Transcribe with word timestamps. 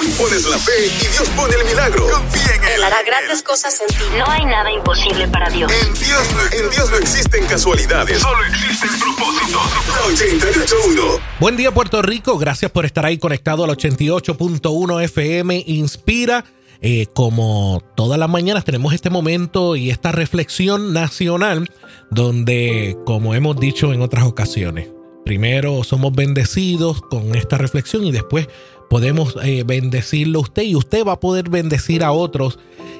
Tú 0.00 0.06
pones 0.16 0.46
la 0.48 0.58
fe 0.58 0.86
y 0.86 1.06
Dios 1.12 1.28
pone 1.36 1.54
el 1.60 1.64
milagro. 1.66 2.06
Confía 2.10 2.54
en 2.56 2.64
Él. 2.64 2.70
Él 2.76 2.84
hará 2.84 3.02
grandes 3.02 3.42
cosas 3.42 3.78
en 3.80 3.88
ti. 3.88 4.04
No 4.18 4.24
hay 4.30 4.44
nada 4.46 4.72
imposible 4.72 5.28
para 5.28 5.50
Dios. 5.50 5.70
En 5.70 5.92
Dios, 5.94 6.22
no- 6.34 6.58
en 6.64 6.70
Dios 6.70 6.90
no 6.90 6.96
existen 6.96 7.44
casualidades. 7.46 8.18
Solo 8.20 8.42
existen 8.44 8.88
propósitos. 8.98 9.62
881. 10.06 11.02
Buen 11.38 11.56
día 11.56 11.72
Puerto 11.72 12.00
Rico, 12.02 12.38
gracias 12.38 12.70
por 12.70 12.86
estar 12.86 13.04
ahí 13.04 13.18
conectado 13.18 13.64
al 13.64 13.70
88.1 13.70 15.00
FM 15.02 15.62
Inspira. 15.66 16.44
Eh, 16.82 17.06
como 17.12 17.82
todas 17.94 18.18
las 18.18 18.30
mañanas 18.30 18.64
tenemos 18.64 18.94
este 18.94 19.10
momento 19.10 19.76
y 19.76 19.90
esta 19.90 20.12
reflexión 20.12 20.94
nacional 20.94 21.70
donde, 22.10 22.96
como 23.04 23.34
hemos 23.34 23.60
dicho 23.60 23.92
en 23.92 24.00
otras 24.00 24.24
ocasiones, 24.24 24.88
primero 25.26 25.84
somos 25.84 26.12
bendecidos 26.14 27.02
con 27.02 27.34
esta 27.34 27.58
reflexión 27.58 28.06
y 28.06 28.12
después 28.12 28.48
podemos 28.90 29.36
eh, 29.44 29.62
bendecirlo 29.64 30.40
usted 30.40 30.64
y 30.64 30.74
usted 30.74 31.06
va 31.06 31.12
a 31.12 31.20
poder 31.20 31.48
bendecir 31.48 32.02
a 32.02 32.10
otros. 32.12 32.58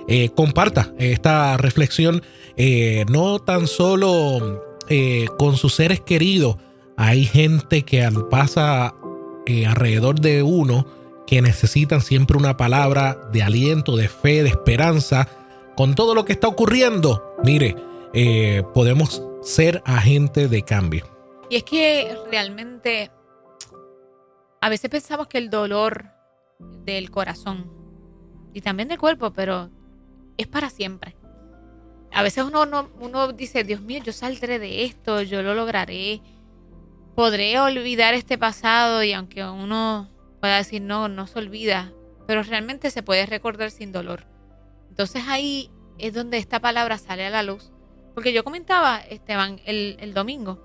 Eh, 0.09 0.31
comparta 0.35 0.95
esta 0.99 1.57
reflexión 1.57 2.23
eh, 2.57 3.05
no 3.11 3.39
tan 3.41 3.67
solo 3.67 4.65
con 5.39 5.57
sus 5.57 5.75
seres 5.75 6.01
queridos, 6.01 6.57
hay 6.97 7.25
gente 7.25 7.83
que 7.83 8.03
al- 8.05 8.27
pasa 8.29 8.95
alrededor 9.69 10.21
de 10.21 10.43
uno 10.43 10.85
que 11.29 11.41
necesitan 11.43 12.01
siempre 12.01 12.37
una 12.37 12.57
palabra 12.57 13.17
de 13.33 13.43
aliento, 13.45 13.97
de 13.97 14.09
fe, 14.09 14.43
de 14.43 14.49
esperanza. 14.49 15.29
Con 15.77 15.95
todo 15.95 16.15
lo 16.17 16.25
que 16.25 16.33
está 16.33 16.49
ocurriendo, 16.49 17.23
mire, 17.45 17.77
podemos 18.75 19.23
ser 19.43 19.81
agentes 19.85 20.51
de 20.51 20.63
cambio. 20.63 21.07
Y 21.49 21.57
es 21.57 21.63
que 21.63 22.17
realmente 22.31 23.11
a 24.61 24.69
veces 24.69 24.91
pensamos 24.91 25.27
que 25.29 25.39
el 25.39 25.51
dolor 25.51 26.07
del 26.85 27.11
corazón 27.11 27.71
y 28.53 28.61
también 28.61 28.89
del 28.89 28.99
cuerpo, 28.99 29.33
pero 29.33 29.71
es 30.37 30.47
para 30.47 30.71
siempre. 30.71 31.17
A 32.13 32.23
veces 32.23 32.45
uno, 32.45 32.67
no- 32.67 32.91
uno 33.01 33.33
dice, 33.33 33.65
Dios 33.65 33.81
mío, 33.81 34.03
yo 34.05 34.13
saldré 34.13 34.59
de 34.59 34.85
esto, 34.85 35.23
yo 35.23 35.43
lo 35.43 35.55
lograré, 35.55 36.21
podré 37.15 37.59
olvidar 37.61 38.15
este 38.15 38.37
pasado 38.37 39.03
y 39.03 39.13
aunque 39.13 39.45
uno 39.45 40.11
pueda 40.41 40.57
decir, 40.57 40.83
no, 40.83 41.09
no 41.09 41.27
se 41.27 41.39
olvida, 41.39 41.93
pero 42.27 42.43
realmente 42.43 42.91
se 42.91 43.03
puede 43.03 43.27
recordar 43.27 43.71
sin 43.71 43.93
dolor. 43.93 44.27
Entonces 44.89 45.23
ahí 45.29 45.71
es 45.99 46.13
donde 46.13 46.39
esta 46.39 46.61
palabra 46.61 46.99
sale 46.99 47.27
a 47.27 47.31
la 47.31 47.43
luz. 47.43 47.73
Porque 48.15 48.33
yo 48.33 48.43
comentaba, 48.43 48.99
Esteban, 48.99 49.61
el, 49.65 50.13
domingo, 50.15 50.61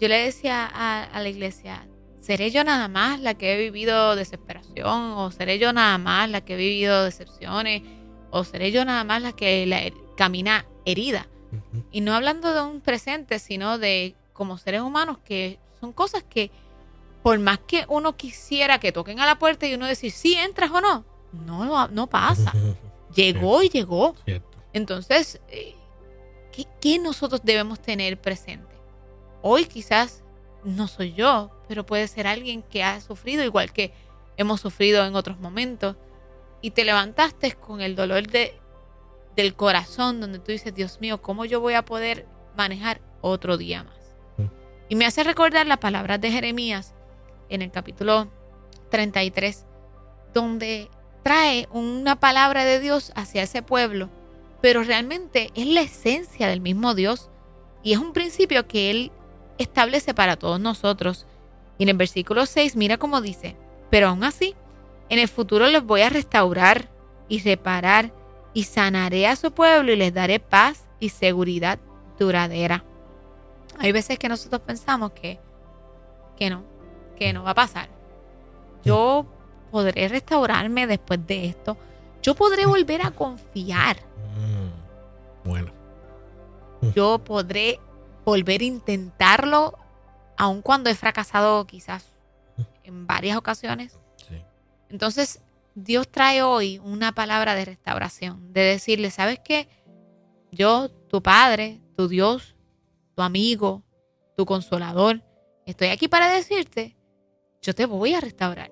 yo 0.00 0.08
le 0.08 0.18
decía 0.18 0.66
a 0.66 1.20
la 1.20 1.28
iglesia, 1.28 1.86
¿seré 2.24 2.50
yo 2.50 2.64
nada 2.64 2.88
más 2.88 3.20
la 3.20 3.34
que 3.34 3.54
he 3.54 3.58
vivido 3.58 4.16
desesperación? 4.16 5.12
¿O 5.12 5.30
seré 5.30 5.58
yo 5.58 5.72
nada 5.72 5.98
más 5.98 6.28
la 6.30 6.40
que 6.40 6.54
he 6.54 6.56
vivido 6.56 7.04
decepciones? 7.04 7.82
¿O 8.30 8.44
seré 8.44 8.72
yo 8.72 8.84
nada 8.84 9.04
más 9.04 9.20
la 9.22 9.32
que 9.32 9.66
la- 9.66 9.82
camina 10.16 10.64
herida? 10.84 11.28
Y 11.92 12.00
no 12.00 12.14
hablando 12.14 12.52
de 12.52 12.62
un 12.62 12.80
presente, 12.80 13.38
sino 13.38 13.78
de 13.78 14.16
como 14.32 14.58
seres 14.58 14.80
humanos 14.80 15.18
que 15.24 15.60
son 15.80 15.92
cosas 15.92 16.24
que 16.24 16.50
por 17.22 17.38
más 17.38 17.58
que 17.60 17.84
uno 17.88 18.16
quisiera 18.16 18.80
que 18.80 18.90
toquen 18.90 19.20
a 19.20 19.26
la 19.26 19.38
puerta 19.38 19.66
y 19.66 19.74
uno 19.74 19.86
decir, 19.86 20.10
sí, 20.10 20.34
entras 20.34 20.70
o 20.72 20.80
no, 20.80 21.04
no, 21.32 21.86
no 21.88 22.06
pasa. 22.08 22.52
Llegó 23.14 23.62
y 23.62 23.68
llegó. 23.68 24.16
Cierto. 24.24 24.58
Entonces, 24.72 25.40
eh, 25.48 25.76
¿qué, 26.50 26.66
qué 26.80 26.98
nosotros 26.98 27.40
debemos 27.44 27.80
tener 27.80 28.20
presente? 28.20 28.74
Hoy 29.40 29.66
quizás 29.66 30.23
no 30.64 30.88
soy 30.88 31.12
yo, 31.12 31.50
pero 31.68 31.86
puede 31.86 32.08
ser 32.08 32.26
alguien 32.26 32.62
que 32.62 32.82
ha 32.82 33.00
sufrido 33.00 33.44
igual 33.44 33.72
que 33.72 33.92
hemos 34.36 34.60
sufrido 34.60 35.04
en 35.04 35.14
otros 35.14 35.38
momentos. 35.38 35.96
Y 36.60 36.70
te 36.70 36.84
levantaste 36.84 37.52
con 37.52 37.80
el 37.80 37.94
dolor 37.94 38.26
de, 38.26 38.58
del 39.36 39.54
corazón, 39.54 40.20
donde 40.20 40.38
tú 40.38 40.52
dices, 40.52 40.74
Dios 40.74 41.00
mío, 41.00 41.20
¿cómo 41.20 41.44
yo 41.44 41.60
voy 41.60 41.74
a 41.74 41.84
poder 41.84 42.26
manejar 42.56 43.00
otro 43.20 43.56
día 43.56 43.84
más? 43.84 44.16
Mm. 44.38 44.50
Y 44.88 44.96
me 44.96 45.06
hace 45.06 45.24
recordar 45.24 45.66
las 45.66 45.78
palabras 45.78 46.20
de 46.20 46.30
Jeremías 46.30 46.94
en 47.48 47.62
el 47.62 47.70
capítulo 47.70 48.28
33, 48.90 49.66
donde 50.32 50.88
trae 51.22 51.68
una 51.70 52.20
palabra 52.20 52.64
de 52.64 52.80
Dios 52.80 53.12
hacia 53.14 53.42
ese 53.42 53.62
pueblo, 53.62 54.08
pero 54.60 54.82
realmente 54.82 55.50
es 55.54 55.66
la 55.66 55.82
esencia 55.82 56.48
del 56.48 56.60
mismo 56.60 56.94
Dios 56.94 57.30
y 57.82 57.92
es 57.92 57.98
un 57.98 58.12
principio 58.12 58.66
que 58.66 58.90
Él 58.90 59.12
establece 59.58 60.14
para 60.14 60.36
todos 60.36 60.60
nosotros. 60.60 61.26
Y 61.78 61.84
en 61.84 61.88
el 61.90 61.96
versículo 61.96 62.46
6 62.46 62.76
mira 62.76 62.98
cómo 62.98 63.20
dice, 63.20 63.56
pero 63.90 64.08
aún 64.08 64.24
así, 64.24 64.54
en 65.08 65.18
el 65.18 65.28
futuro 65.28 65.66
les 65.66 65.82
voy 65.84 66.02
a 66.02 66.10
restaurar 66.10 66.88
y 67.28 67.40
reparar 67.40 68.12
y 68.52 68.64
sanaré 68.64 69.26
a 69.26 69.36
su 69.36 69.52
pueblo 69.52 69.92
y 69.92 69.96
les 69.96 70.14
daré 70.14 70.38
paz 70.40 70.84
y 71.00 71.08
seguridad 71.08 71.78
duradera. 72.18 72.84
Hay 73.78 73.90
veces 73.92 74.18
que 74.18 74.28
nosotros 74.28 74.62
pensamos 74.64 75.10
que, 75.12 75.40
que 76.36 76.48
no, 76.50 76.62
que 77.16 77.32
no 77.32 77.42
va 77.42 77.50
a 77.50 77.54
pasar. 77.54 77.88
Yo 78.84 79.26
podré 79.72 80.06
restaurarme 80.08 80.86
después 80.86 81.26
de 81.26 81.46
esto. 81.46 81.76
Yo 82.22 82.34
podré 82.36 82.66
volver 82.66 83.04
a 83.04 83.10
confiar. 83.10 83.96
Mm, 84.36 85.48
Bueno, 85.48 85.72
Yo 86.94 87.18
podré 87.18 87.80
volver 88.24 88.60
a 88.60 88.64
intentarlo, 88.64 89.78
aun 90.36 90.62
cuando 90.62 90.90
he 90.90 90.94
fracasado 90.94 91.66
quizás 91.66 92.04
en 92.84 93.06
varias 93.06 93.36
ocasiones. 93.36 93.98
sí. 94.28 94.42
Entonces, 94.88 95.40
Dios 95.74 96.08
trae 96.08 96.42
hoy 96.42 96.80
una 96.84 97.12
palabra 97.12 97.54
de 97.54 97.64
restauración, 97.64 98.52
de 98.52 98.60
decirle, 98.60 99.10
¿sabes 99.10 99.40
qué? 99.44 99.68
Yo, 100.52 100.88
tu 100.88 101.20
Padre, 101.20 101.80
tu 101.96 102.06
Dios, 102.06 102.54
tu 103.16 103.22
amigo, 103.22 103.82
tu 104.36 104.46
consolador, 104.46 105.22
estoy 105.66 105.88
aquí 105.88 106.06
para 106.06 106.28
decirte, 106.32 106.96
yo 107.60 107.74
te 107.74 107.86
voy 107.86 108.14
a 108.14 108.20
restaurar, 108.20 108.70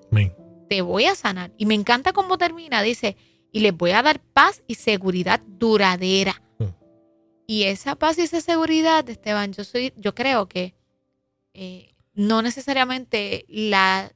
te 0.69 0.83
voy 0.83 1.07
a 1.07 1.15
sanar. 1.15 1.53
Y 1.57 1.67
me 1.67 1.75
encanta 1.75 2.13
cómo 2.13 2.39
termina, 2.39 2.83
dice, 2.83 3.17
y 3.51 3.61
les 3.61 3.77
voy 3.77 3.91
a 3.91 4.03
dar 4.03 4.21
paz 4.21 4.63
y 4.67 4.77
seguridad 4.77 5.41
duradera. 5.47 6.41
Y 7.53 7.65
esa 7.65 7.97
paz 7.97 8.17
y 8.17 8.23
esa 8.23 8.41
seguridad, 8.41 9.07
Esteban, 9.11 9.53
yo 9.53 9.63
soy, 9.65 9.93
yo 9.99 10.15
creo 10.15 10.49
que 10.49 10.73
eh, 11.53 11.93
no 12.15 12.41
necesariamente 12.41 13.45
la, 13.47 14.11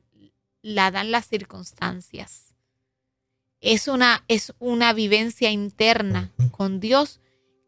la 0.63 0.91
dan 0.91 1.11
las 1.11 1.29
circunstancias. 1.29 2.55
Es 3.61 3.89
una, 3.89 4.25
es 4.29 4.55
una 4.59 4.95
vivencia 4.95 5.51
interna 5.51 6.33
con 6.51 6.81
Dios 6.81 7.21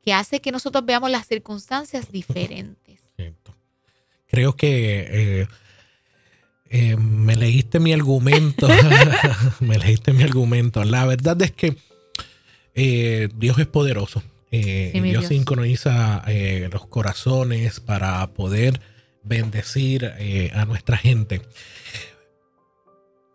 que 0.02 0.14
hace 0.14 0.40
que 0.40 0.52
nosotros 0.52 0.86
veamos 0.86 1.10
las 1.10 1.26
circunstancias 1.26 2.10
diferentes. 2.10 3.00
Creo 4.26 4.56
que 4.56 5.40
eh, 5.42 5.48
eh, 6.70 6.96
me 6.96 7.36
leíste 7.36 7.78
mi 7.78 7.92
argumento. 7.92 8.68
me 9.60 9.76
leíste 9.76 10.14
mi 10.14 10.22
argumento. 10.22 10.82
La 10.84 11.04
verdad 11.04 11.42
es 11.42 11.52
que 11.52 11.76
eh, 12.74 13.28
Dios 13.34 13.58
es 13.58 13.66
poderoso. 13.66 14.22
Eh, 14.50 14.90
Sí, 14.92 15.00
Dios, 15.00 15.20
Dios. 15.20 15.26
sincroniza 15.26 16.22
eh, 16.26 16.68
los 16.72 16.86
corazones 16.86 17.80
para 17.80 18.26
poder 18.34 18.80
bendecir 19.22 20.12
eh, 20.18 20.50
a 20.54 20.64
nuestra 20.64 20.96
gente. 20.96 21.42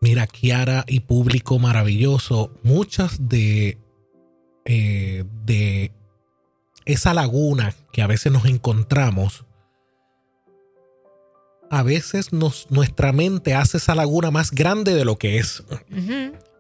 Mira, 0.02 0.28
Kiara 0.28 0.84
y 0.88 1.02
público 1.02 1.60
maravilloso, 1.60 2.52
muchas 2.64 3.30
de, 3.30 3.78
eh, 4.66 5.24
de 5.46 5.92
esa 6.86 7.14
laguna 7.14 7.74
que 7.94 8.02
a 8.02 8.08
veces 8.08 8.32
nos 8.32 8.46
encontramos, 8.46 9.46
a 11.70 11.84
veces 11.84 12.34
nos, 12.34 12.70
nuestra 12.70 13.14
mente 13.14 13.56
hace 13.56 13.78
esa 13.78 13.96
laguna 13.96 14.30
más 14.30 14.52
grande 14.52 14.94
de 14.94 15.06
lo 15.06 15.18
que 15.18 15.38
es, 15.38 15.64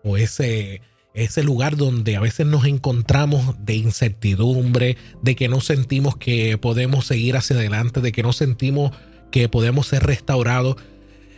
o 0.04 0.16
ese, 0.16 0.82
ese 1.14 1.44
lugar 1.44 1.78
donde 1.78 2.16
a 2.16 2.20
veces 2.20 2.48
nos 2.48 2.66
encontramos 2.66 3.56
de 3.60 3.76
incertidumbre, 3.76 4.98
de 5.22 5.36
que 5.36 5.48
no 5.48 5.62
sentimos 5.62 6.18
que 6.18 6.58
podemos 6.58 7.06
seguir 7.06 7.38
hacia 7.38 7.56
adelante, 7.56 8.02
de 8.02 8.12
que 8.12 8.24
no 8.24 8.34
sentimos 8.34 8.92
que 9.32 9.48
podemos 9.50 9.88
ser 9.88 10.04
restaurados. 10.04 10.78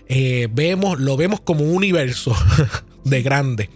Eh, 0.08 0.48
vemos, 0.52 1.00
lo 1.00 1.18
vemos 1.18 1.42
como 1.42 1.64
un 1.64 1.76
universo 1.76 2.36
de 3.04 3.22
grande. 3.22 3.70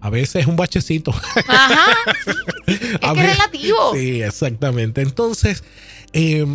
A 0.00 0.10
veces 0.10 0.42
es 0.42 0.46
un 0.46 0.56
bachecito. 0.56 1.12
Ajá. 1.46 1.86
Es 2.66 2.88
que 2.88 3.22
relativo. 3.22 3.94
Sí, 3.94 4.22
exactamente. 4.22 5.02
Entonces, 5.02 5.64
eh, 6.12 6.46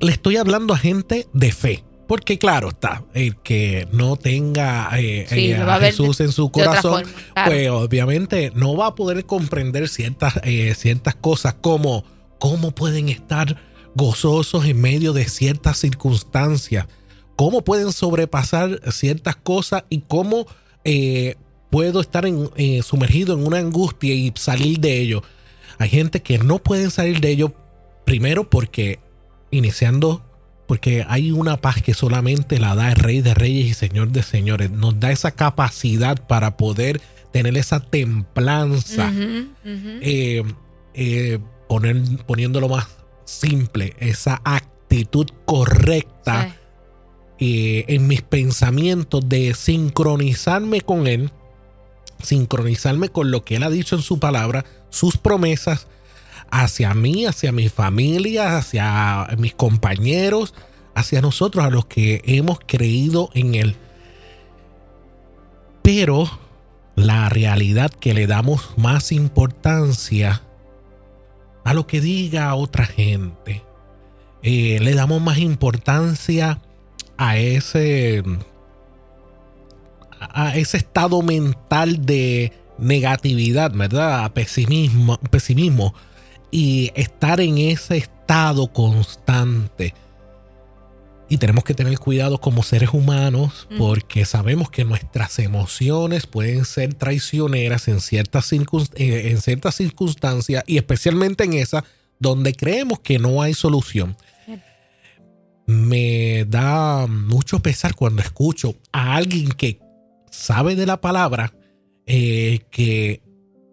le 0.00 0.12
estoy 0.12 0.36
hablando 0.36 0.74
a 0.74 0.78
gente 0.78 1.28
de 1.32 1.52
fe. 1.52 1.84
Porque 2.06 2.38
claro 2.38 2.68
está, 2.68 3.02
el 3.14 3.36
que 3.36 3.88
no 3.92 4.16
tenga 4.16 4.90
eh, 4.98 5.26
Sí, 5.28 5.52
eh, 5.52 5.56
a 5.56 5.78
Jesús 5.80 6.20
en 6.20 6.32
su 6.32 6.50
corazón, 6.50 7.04
forma, 7.04 7.32
claro. 7.32 7.50
pues 7.50 7.70
obviamente 7.70 8.52
no 8.54 8.76
va 8.76 8.88
a 8.88 8.94
poder 8.94 9.24
comprender 9.24 9.88
ciertas, 9.88 10.38
eh, 10.44 10.74
ciertas 10.74 11.14
cosas 11.14 11.54
como 11.60 12.04
cómo 12.38 12.72
pueden 12.72 13.08
estar 13.08 13.56
gozosos 13.94 14.66
en 14.66 14.80
medio 14.80 15.14
de 15.14 15.26
ciertas 15.26 15.78
circunstancias, 15.78 16.86
cómo 17.36 17.64
pueden 17.64 17.90
sobrepasar 17.92 18.80
ciertas 18.92 19.36
cosas 19.36 19.84
y 19.88 20.00
cómo 20.00 20.46
puedo 21.70 22.00
estar 22.02 22.26
en, 22.26 22.82
sumergido 22.82 23.34
en 23.34 23.46
una 23.46 23.58
angustia 23.58 24.12
y 24.12 24.30
salir 24.34 24.78
de 24.78 25.00
ello. 25.00 25.22
Hay 25.78 25.88
gente 25.88 26.20
que 26.20 26.38
no 26.38 26.58
pueden 26.58 26.90
salir 26.90 27.20
de 27.20 27.30
ello, 27.30 27.54
primero 28.04 28.50
porque 28.50 28.98
iniciando, 29.50 30.22
porque 30.66 31.04
hay 31.08 31.30
una 31.30 31.58
paz 31.58 31.82
que 31.82 31.94
solamente 31.94 32.58
la 32.58 32.74
da 32.74 32.90
el 32.90 32.96
Rey 32.96 33.20
de 33.20 33.34
Reyes 33.34 33.66
y 33.66 33.74
Señor 33.74 34.10
de 34.10 34.22
Señores. 34.22 34.70
Nos 34.70 34.98
da 34.98 35.10
esa 35.10 35.30
capacidad 35.30 36.26
para 36.26 36.56
poder 36.56 37.00
tener 37.32 37.56
esa 37.56 37.80
templanza. 37.80 39.12
Eh, 39.64 41.38
poner, 41.68 42.02
poniéndolo 42.26 42.68
más 42.68 42.86
simple, 43.24 43.96
esa 43.98 44.40
actitud 44.44 45.26
correcta 45.44 46.56
en 47.38 48.06
mis 48.06 48.22
pensamientos 48.22 49.28
de 49.28 49.54
sincronizarme 49.54 50.80
con 50.80 51.06
Él, 51.06 51.30
sincronizarme 52.22 53.10
con 53.10 53.30
lo 53.30 53.44
que 53.44 53.56
Él 53.56 53.64
ha 53.64 53.70
dicho 53.70 53.96
en 53.96 54.02
su 54.02 54.18
palabra, 54.18 54.64
sus 54.88 55.18
promesas 55.18 55.88
hacia 56.54 56.94
mí, 56.94 57.26
hacia 57.26 57.50
mi 57.50 57.68
familia, 57.68 58.56
hacia 58.56 59.26
mis 59.38 59.54
compañeros, 59.54 60.54
hacia 60.94 61.20
nosotros, 61.20 61.64
a 61.64 61.70
los 61.70 61.86
que 61.86 62.22
hemos 62.24 62.60
creído 62.64 63.30
en 63.34 63.56
Él. 63.56 63.76
Pero 65.82 66.30
la 66.94 67.28
realidad 67.28 67.90
que 67.90 68.14
le 68.14 68.28
damos 68.28 68.70
más 68.76 69.10
importancia 69.10 70.42
a 71.64 71.74
lo 71.74 71.88
que 71.88 72.00
diga 72.00 72.54
otra 72.54 72.86
gente. 72.86 73.64
Eh, 74.42 74.78
le 74.80 74.94
damos 74.94 75.20
más 75.20 75.38
importancia 75.38 76.60
a 77.16 77.36
ese 77.36 78.22
a 80.20 80.56
ese 80.56 80.76
estado 80.76 81.20
mental 81.22 82.06
de 82.06 82.52
negatividad, 82.78 83.72
¿verdad? 83.72 84.24
A 84.24 84.32
pesimismo, 84.32 85.18
pesimismo 85.30 85.94
y 86.54 86.92
estar 86.94 87.40
en 87.40 87.58
ese 87.58 87.96
estado 87.96 88.72
constante. 88.72 89.92
Y 91.28 91.38
tenemos 91.38 91.64
que 91.64 91.74
tener 91.74 91.98
cuidado 91.98 92.40
como 92.40 92.62
seres 92.62 92.90
humanos 92.92 93.66
porque 93.76 94.24
sabemos 94.24 94.70
que 94.70 94.84
nuestras 94.84 95.40
emociones 95.40 96.28
pueden 96.28 96.64
ser 96.64 96.94
traicioneras 96.94 97.88
en 97.88 98.00
ciertas, 98.00 98.52
eh, 98.52 98.58
en 98.94 99.40
ciertas 99.40 99.74
circunstancias 99.74 100.62
y 100.68 100.76
especialmente 100.76 101.42
en 101.42 101.54
esas 101.54 101.82
donde 102.20 102.52
creemos 102.52 103.00
que 103.00 103.18
no 103.18 103.42
hay 103.42 103.52
solución 103.52 104.16
me 105.66 106.44
da 106.44 107.08
mucho 107.08 107.58
pesar 107.60 107.96
cuando 107.96 108.22
escucho 108.22 108.76
a 108.92 109.16
alguien 109.16 109.48
que 109.48 109.80
sabe 110.30 110.76
de 110.76 110.86
la 110.86 111.00
palabra, 111.00 111.54
eh, 112.06 112.60
que 112.70 113.22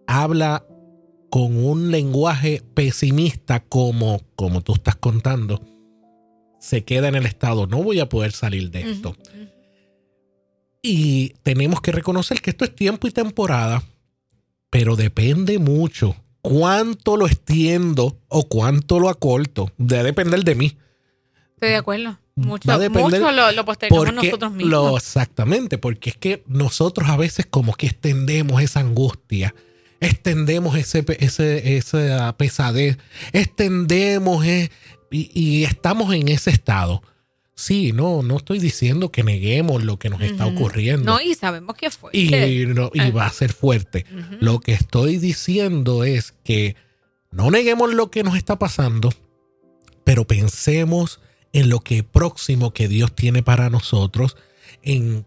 habla 0.06 0.64
con 1.32 1.64
un 1.64 1.90
lenguaje 1.90 2.62
pesimista 2.74 3.60
como, 3.60 4.20
como 4.36 4.60
tú 4.60 4.74
estás 4.74 4.96
contando, 4.96 5.62
se 6.60 6.84
queda 6.84 7.08
en 7.08 7.14
el 7.14 7.24
estado, 7.24 7.66
no 7.66 7.82
voy 7.82 8.00
a 8.00 8.08
poder 8.10 8.32
salir 8.32 8.70
de 8.70 8.90
esto. 8.92 9.16
Y 10.82 11.30
tenemos 11.42 11.80
que 11.80 11.90
reconocer 11.90 12.42
que 12.42 12.50
esto 12.50 12.66
es 12.66 12.74
tiempo 12.74 13.08
y 13.08 13.12
temporada, 13.12 13.82
pero 14.68 14.94
depende 14.94 15.58
mucho 15.58 16.14
cuánto 16.42 17.16
lo 17.16 17.26
extiendo 17.26 18.18
o 18.28 18.46
cuánto 18.46 19.00
lo 19.00 19.08
acorto. 19.08 19.72
Debe 19.78 20.02
depender 20.02 20.44
de 20.44 20.54
mí. 20.54 20.76
Estoy 21.54 21.70
de 21.70 21.76
acuerdo. 21.76 22.18
Mucho, 22.34 22.90
mucho 22.90 23.32
lo, 23.32 23.52
lo 23.52 23.64
postergamos 23.64 24.12
nosotros 24.12 24.52
mismos. 24.52 25.02
exactamente, 25.02 25.78
porque 25.78 26.10
es 26.10 26.16
que 26.18 26.44
nosotros 26.46 27.08
a 27.08 27.16
veces 27.16 27.46
como 27.46 27.72
que 27.72 27.86
extendemos 27.86 28.60
esa 28.60 28.80
angustia, 28.80 29.54
extendemos 30.02 30.76
ese, 30.76 31.04
ese, 31.20 31.76
esa 31.76 32.36
pesadez, 32.36 32.98
extendemos 33.32 34.44
eh, 34.44 34.70
y, 35.10 35.64
estamos 35.64 36.14
en 36.14 36.28
ese 36.28 36.50
estado. 36.50 37.02
Sí, 37.54 37.92
no, 37.92 38.22
no 38.22 38.38
estoy 38.38 38.58
diciendo 38.58 39.12
que 39.12 39.22
neguemos 39.22 39.84
lo 39.84 39.98
que 39.98 40.10
nos 40.10 40.20
está 40.22 40.46
ocurriendo. 40.46 41.12
No, 41.12 41.20
y 41.20 41.34
sabemos 41.34 41.76
que 41.76 41.90
fue. 41.90 42.10
Y, 42.12 42.66
no, 42.66 42.90
y 42.92 43.10
va 43.10 43.26
a 43.26 43.32
ser 43.32 43.52
fuerte. 43.52 44.04
Lo 44.40 44.58
que 44.60 44.72
estoy 44.72 45.18
diciendo 45.18 46.02
es 46.02 46.34
que 46.44 46.76
no 47.30 47.50
neguemos 47.50 47.92
lo 47.92 48.10
que 48.10 48.24
nos 48.24 48.36
está 48.36 48.58
pasando, 48.58 49.10
pero 50.02 50.26
pensemos 50.26 51.20
en 51.52 51.68
lo 51.68 51.80
que 51.80 52.02
próximo 52.02 52.72
que 52.72 52.88
Dios 52.88 53.14
tiene 53.14 53.42
para 53.42 53.70
nosotros, 53.70 54.36
en 54.82 55.26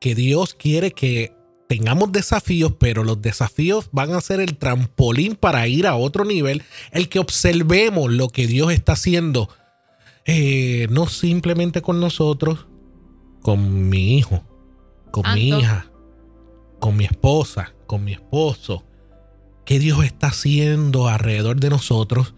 que 0.00 0.14
Dios 0.14 0.54
quiere 0.54 0.90
que 0.90 1.32
tengamos 1.72 2.12
desafíos, 2.12 2.74
pero 2.78 3.02
los 3.02 3.22
desafíos 3.22 3.88
van 3.92 4.12
a 4.12 4.20
ser 4.20 4.40
el 4.40 4.58
trampolín 4.58 5.36
para 5.36 5.66
ir 5.68 5.86
a 5.86 5.96
otro 5.96 6.26
nivel, 6.26 6.62
el 6.90 7.08
que 7.08 7.18
observemos 7.18 8.12
lo 8.12 8.28
que 8.28 8.46
Dios 8.46 8.74
está 8.74 8.92
haciendo, 8.92 9.48
eh, 10.26 10.86
no 10.90 11.06
simplemente 11.06 11.80
con 11.80 11.98
nosotros, 11.98 12.66
con 13.40 13.88
mi 13.88 14.18
hijo, 14.18 14.44
con 15.10 15.32
mi 15.32 15.48
hija, 15.48 15.90
con 16.78 16.94
mi 16.94 17.06
esposa, 17.06 17.72
con 17.86 18.04
mi 18.04 18.12
esposo, 18.12 18.84
que 19.64 19.78
Dios 19.78 20.04
está 20.04 20.26
haciendo 20.26 21.08
alrededor 21.08 21.58
de 21.58 21.70
nosotros 21.70 22.34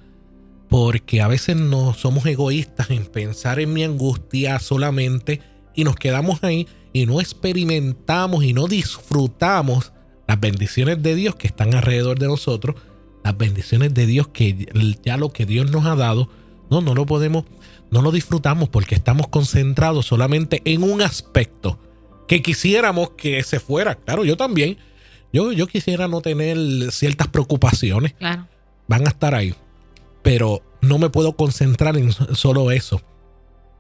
porque 0.69 1.23
a 1.23 1.27
veces 1.27 1.57
no 1.57 1.93
somos 1.95 2.25
egoístas 2.27 2.91
en 2.91 3.05
pensar 3.05 3.59
en 3.59 3.73
mi 3.73 3.83
angustia 3.83 4.61
solamente 4.61 5.41
y 5.75 5.83
nos 5.83 5.97
quedamos 5.97 6.45
ahí 6.45 6.69
y 6.95 7.05
no 7.05 7.21
experimentamos 7.21 8.43
y 8.43 8.55
no 8.55 8.67
disfrutamos 8.67 9.93
las 10.27 10.41
bendiciones 10.41 11.03
de 11.03 11.15
Dios 11.15 11.35
que 11.35 11.47
están 11.47 11.75
alrededor 11.75 12.19
de 12.19 12.27
nosotros, 12.27 12.77
las 13.23 13.37
bendiciones 13.37 13.93
de 13.93 14.07
Dios 14.07 14.29
que 14.29 14.67
ya 15.05 15.19
lo 15.19 15.31
que 15.31 15.45
Dios 15.45 15.71
nos 15.71 15.85
ha 15.85 15.95
dado, 15.97 16.31
no, 16.71 16.81
no 16.81 16.95
lo 16.95 17.05
podemos, 17.05 17.45
no 17.91 18.01
lo 18.01 18.11
disfrutamos 18.11 18.71
porque 18.71 18.95
estamos 18.95 19.29
concentrados 19.29 20.07
solamente 20.07 20.63
en 20.65 20.83
un 20.83 21.03
aspecto 21.03 21.79
que 22.27 22.41
quisiéramos 22.41 23.11
que 23.11 23.43
se 23.43 23.61
fuera. 23.61 23.97
Claro, 23.97 24.25
yo 24.25 24.39
también. 24.39 24.79
Yo, 25.31 25.53
yo 25.53 25.67
quisiera 25.67 26.09
no 26.09 26.23
tener 26.23 26.57
ciertas 26.91 27.29
preocupaciones. 27.29 28.15
Claro. 28.15 28.47
Van 28.89 29.07
a 29.07 29.11
estar 29.11 29.35
ahí 29.35 29.55
pero 30.25 30.63
no 30.81 30.99
me 30.99 31.11
puedo 31.11 31.37
concentrar 31.37 31.99
en 31.99 32.11
solo 32.11 32.71
eso. 32.73 33.03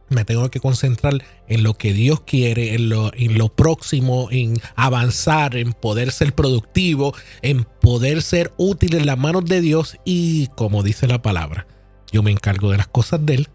Me 0.08 0.24
tengo 0.24 0.50
que 0.50 0.60
concentrar 0.60 1.24
en 1.48 1.62
lo 1.62 1.74
que 1.74 1.92
Dios 1.92 2.20
quiere, 2.20 2.74
en 2.74 2.88
lo, 2.88 3.12
en 3.14 3.38
lo 3.38 3.48
próximo, 3.48 4.28
en 4.30 4.56
avanzar, 4.76 5.56
en 5.56 5.72
poder 5.72 6.12
ser 6.12 6.34
productivo, 6.34 7.14
en 7.42 7.64
poder 7.64 8.22
ser 8.22 8.52
útil 8.56 8.94
en 8.96 9.06
las 9.06 9.18
manos 9.18 9.44
de 9.46 9.60
Dios 9.60 9.96
y 10.04 10.48
como 10.48 10.82
dice 10.82 11.06
la 11.06 11.22
palabra, 11.22 11.66
yo 12.12 12.22
me 12.22 12.30
encargo 12.30 12.70
de 12.70 12.76
las 12.76 12.88
cosas 12.88 13.24
de 13.24 13.34
Él, 13.34 13.48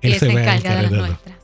Él 0.00 0.18
se, 0.18 0.30
encarga 0.30 0.76
de 0.76 0.82
las 0.82 0.90
nuestras. 0.90 1.36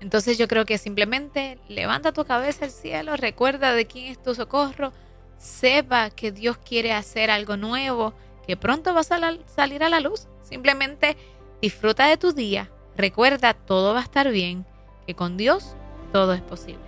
Entonces 0.00 0.36
yo 0.36 0.48
creo 0.48 0.66
que 0.66 0.78
simplemente 0.78 1.58
levanta 1.68 2.12
tu 2.12 2.24
cabeza 2.24 2.64
al 2.64 2.70
cielo, 2.70 3.16
recuerda 3.16 3.72
de 3.72 3.86
quién 3.86 4.06
es 4.06 4.22
tu 4.22 4.34
socorro, 4.34 4.92
sepa 5.38 6.10
que 6.10 6.32
Dios 6.32 6.58
quiere 6.58 6.92
hacer 6.92 7.30
algo 7.30 7.56
nuevo 7.56 8.14
que 8.46 8.56
pronto 8.56 8.92
vas 8.94 9.10
a 9.12 9.18
salir 9.54 9.82
a 9.82 9.88
la 9.88 10.00
luz. 10.00 10.26
Simplemente 10.42 11.16
disfruta 11.60 12.08
de 12.08 12.16
tu 12.16 12.32
día. 12.32 12.70
Recuerda, 12.96 13.54
todo 13.54 13.94
va 13.94 14.00
a 14.00 14.04
estar 14.04 14.30
bien, 14.30 14.66
que 15.06 15.14
con 15.14 15.36
Dios 15.36 15.76
todo 16.12 16.34
es 16.34 16.42
posible. 16.42 16.82